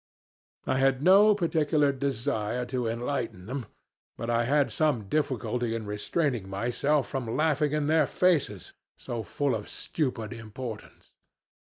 [0.65, 3.67] I had no particular desire to enlighten them,
[4.17, 9.53] but I had some difficulty in restraining myself from laughing in their faces, so full
[9.53, 11.11] of stupid importance.